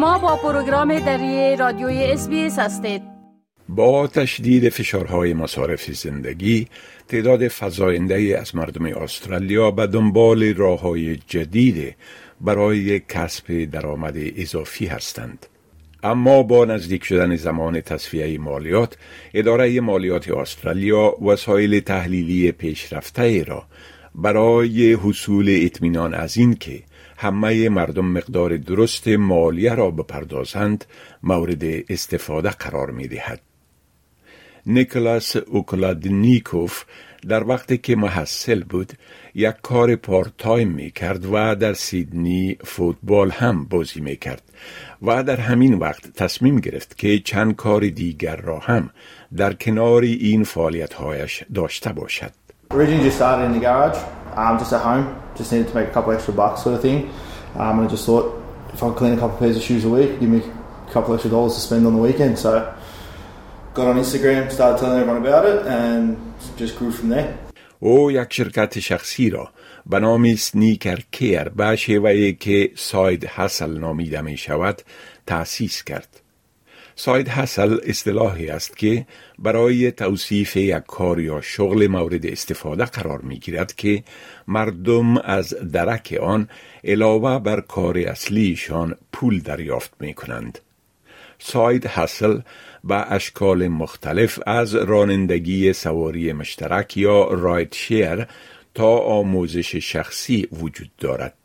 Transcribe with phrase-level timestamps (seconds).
[0.00, 3.02] شما با پروگرام دری رادیوی اس هستید.
[3.68, 6.66] با تشدید فشارهای مصارف زندگی
[7.08, 11.96] تعداد فزاینده از مردم استرالیا به دنبال راه های جدید
[12.40, 15.46] برای کسب درآمد اضافی هستند.
[16.02, 18.96] اما با نزدیک شدن زمان تصفیه مالیات
[19.34, 23.64] اداره مالیات استرالیا وسایل تحلیلی پیشرفته را
[24.14, 26.82] برای حصول اطمینان از این که
[27.20, 30.84] همه مردم مقدار درست مالیه را بپردازند
[31.22, 33.40] مورد استفاده قرار می دهد.
[34.66, 36.84] نیکلاس اوکلادنیکوف
[37.28, 38.92] در وقتی که محصل بود
[39.34, 44.42] یک کار part time می کرد و در سیدنی فوتبال هم بازی می کرد
[45.02, 48.90] و در همین وقت تصمیم گرفت که چند کار دیگر را هم
[49.36, 52.32] در کنار این فعالیت هایش داشته باشد.
[52.72, 56.75] Originally started um, just at home, just needed to make a couple extra bucks sort
[56.75, 57.11] of thing.
[57.55, 58.41] Um, and I just thought
[58.73, 60.41] if I clean a couple of pairs of shoes a week, give me
[60.87, 62.37] a couple extra dollars to spend on the weekend.
[62.37, 62.73] So
[63.73, 67.37] got on Instagram, started telling everyone about it and just grew from there.
[67.79, 69.49] او یک شرکت شخصی را
[69.85, 74.81] به نام سنیکر کیر به شیوهی که ساید حسل نامیده می شود
[75.27, 76.18] تأسیس کرد.
[77.00, 79.06] ساید حسل اصطلاحی است که
[79.38, 84.04] برای توصیف یک کار یا شغل مورد استفاده قرار می گیرد که
[84.48, 86.48] مردم از درک آن
[86.84, 90.58] علاوه بر کار اصلیشان پول دریافت می کنند.
[91.38, 92.40] ساید حسل
[92.84, 98.26] به اشکال مختلف از رانندگی سواری مشترک یا رایت شیر
[98.74, 101.39] تا آموزش شخصی وجود دارد.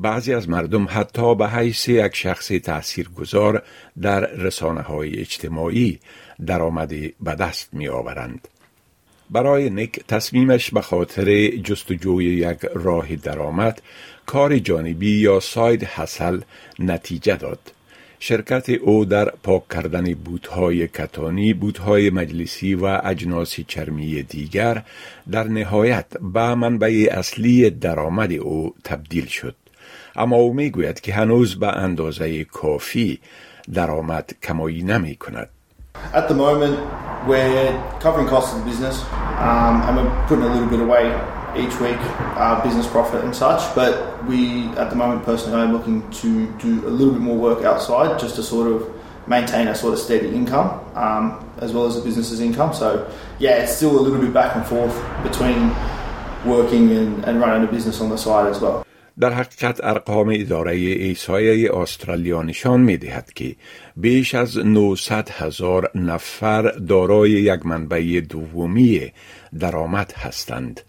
[0.00, 3.62] بعضی از مردم حتی به حیث یک شخص تاثیرگذار
[4.02, 5.98] در رسانه های اجتماعی
[6.46, 6.88] درآمد
[7.20, 8.48] به دست می آورند.
[9.30, 13.82] برای نیک تصمیمش به خاطر جستجوی یک راه درآمد
[14.26, 16.40] کار جانبی یا ساید حسل
[16.78, 17.72] نتیجه داد.
[18.20, 24.82] شرکت او در پاک کردن بوتهای کتانی، بوتهای مجلسی و اجناس چرمی دیگر
[25.30, 29.54] در نهایت به منبع اصلی درآمد او تبدیل شد.
[30.15, 33.19] اما او می گوید که هنوز به اندازه کافی
[33.73, 35.49] درآمد کمایی نمی کند.
[36.13, 36.77] At the moment,
[37.27, 39.01] we're covering costs of the business
[39.39, 41.05] um, and we're putting a little bit away
[41.57, 41.97] each week,
[42.35, 43.61] uh, business profit and such.
[43.73, 43.93] But
[44.25, 48.19] we, at the moment, personally, I'm looking to do a little bit more work outside
[48.19, 48.77] just to sort of
[49.27, 52.73] maintain a sort of steady income um, as well as the business's income.
[52.73, 53.09] So,
[53.39, 55.73] yeah, it's still a little bit back and forth between
[56.45, 58.85] working and, and running a business on the side as well.
[59.20, 63.56] در حقیقت ارقام اداره ایسایه استرالیا نشان می دهد که
[63.96, 69.12] بیش از 900 هزار نفر دارای یک منبع دومی
[69.58, 70.80] درآمد هستند.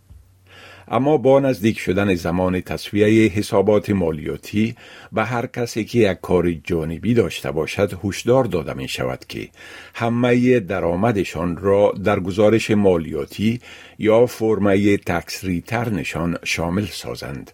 [0.87, 4.75] اما با نزدیک شدن زمان تصویه حسابات مالیاتی
[5.11, 9.49] به هر کسی که یک کار جانبی داشته باشد هشدار داده می شود که
[9.93, 13.59] همه درآمدشان را در گزارش مالیاتی
[13.99, 17.51] یا فرمه تکس ریترنشان شامل سازند.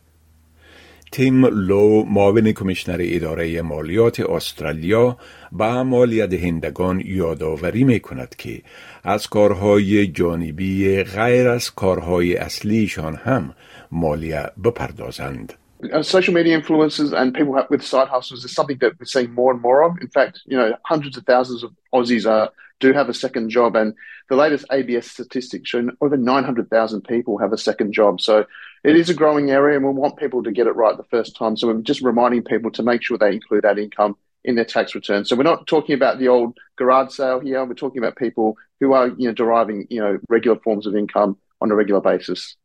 [1.11, 5.17] تیم لو معاون کمیشنر اداره مالیات استرالیا
[5.51, 8.61] به مالیت دهندگان یادآوری می کند که
[9.03, 13.53] از کارهای جانبی غیر از کارهای اصلیشان هم
[13.91, 15.53] مالیه بپردازند.
[15.83, 19.51] Uh, social media influencers and people with side hustles is something that we're seeing more
[19.53, 19.91] and more of.
[20.01, 23.75] In fact, you know, hundreds of thousands of Aussies are, do have a second job,
[23.75, 23.93] and
[24.29, 28.21] the latest ABS statistics show over 900,000 people have a second job.
[28.21, 28.45] So
[28.84, 31.36] it is a growing area, and we want people to get it right the first
[31.36, 31.56] time.
[31.56, 34.94] So we're just reminding people to make sure they include that income in their tax
[34.94, 35.24] return.
[35.24, 37.64] So we're not talking about the old garage sale here.
[37.64, 41.36] We're talking about people who are, you know, deriving, you know, regular forms of income
[41.60, 42.56] on a regular basis.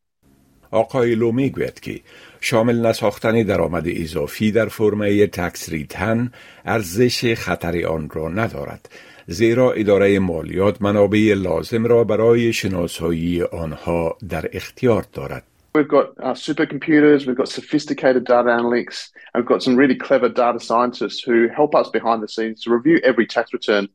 [0.71, 2.01] آقای لو میگوید که
[2.41, 6.31] شامل نساختن درآمد اضافی در فرمه تکس ریتن
[6.65, 8.89] ارزش خطر آن را ندارد
[9.27, 15.43] زیرا اداره مالیات منابع لازم را برای شناسایی آنها در اختیار دارد
[15.74, 20.28] We've got uh, supercomputers, we've got sophisticated data analytics, and we've got some really clever
[20.28, 23.88] data scientists who help us behind the scenes to review every tax return.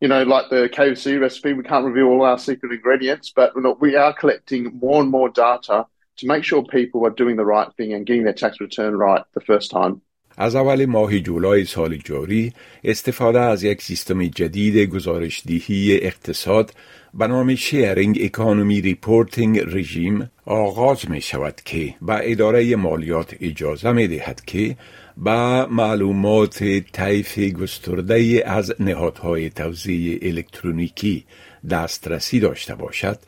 [0.00, 3.96] You know, like the KFC recipe, we can't reveal all our secret ingredients, but we
[3.96, 5.86] are collecting more and more data
[6.18, 9.24] to make sure people are doing the right thing and getting their tax return right
[9.34, 10.00] the first time.
[10.40, 12.52] از اول ماه جولای سال جاری
[12.84, 16.72] استفاده از یک سیستم جدید گزارشدهی اقتصاد
[17.14, 24.08] به نام Sharing Economy Reporting Regime آغاز می شود که به اداره مالیات اجازه می
[24.08, 24.76] دهد که
[25.16, 31.24] با معلومات طیف گسترده از نهادهای توزیع الکترونیکی
[31.70, 33.18] دسترسی داشته باشد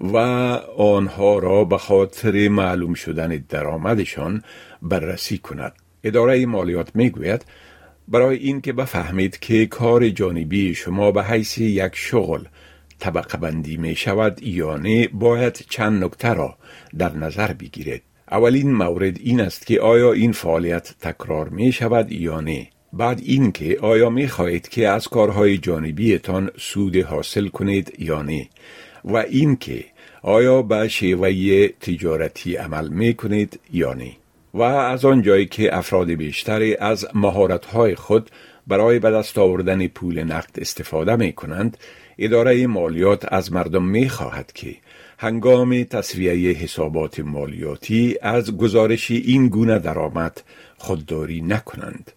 [0.00, 0.16] و
[0.76, 4.42] آنها را به خاطر معلوم شدن درآمدشان
[4.82, 5.72] بررسی کند.
[6.04, 7.44] اداره مالیات می‌گوید
[8.08, 12.44] برای اینکه بفهمید که کار جانبی شما به حیث یک شغل
[12.98, 16.58] طبقه بندی می شود یا نه باید چند نکته را
[16.98, 18.02] در نظر بگیرید.
[18.30, 22.68] اولین مورد این است که آیا این فعالیت تکرار می شود یا نه.
[22.92, 28.48] بعد اینکه آیا می خواهید که از کارهای جانبیتان سود حاصل کنید یا نه
[29.04, 29.84] و اینکه
[30.22, 34.12] آیا به شیوه تجارتی عمل می کنید یا نه
[34.54, 38.30] و از آنجایی که افراد بیشتری از مهارت‌های خود
[38.66, 41.76] برای به دست آوردن پول نقد استفاده می کنند
[42.18, 44.76] اداره مالیات از مردم می خواهد که
[45.18, 50.42] هنگام تصویه حسابات مالیاتی از گزارش این گونه درآمد
[50.76, 52.12] خودداری نکنند.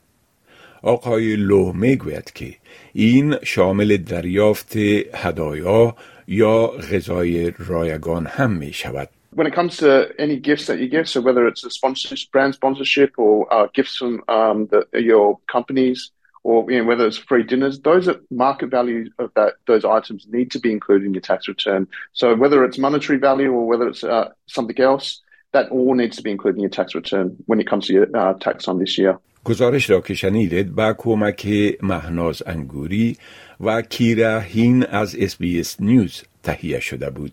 [0.81, 2.56] آقای لو می گوید که
[2.94, 4.75] این شامل دریافت
[5.13, 5.95] هدایا
[6.28, 9.10] یا غذای رایگان هم می شود.
[9.31, 12.54] When it comes to any gifts that you give, so whether it's a sponsorship, brand
[12.54, 16.10] sponsorship or uh, gifts from um, the, your companies,
[16.43, 20.26] or you know, whether it's free dinners, those are market value of that those items
[20.28, 21.88] need to be included in your tax return.
[22.12, 25.20] So whether it's monetary value or whether it's uh, something else,
[25.52, 28.06] that all needs to be included in your tax return when it comes to your
[28.16, 29.19] uh, tax on this year.
[29.44, 31.46] گزارش را که شنیدید با کمک
[31.82, 33.16] مهناز انگوری
[33.60, 37.32] و کیرا هین از اس نیوز تهیه شده بود.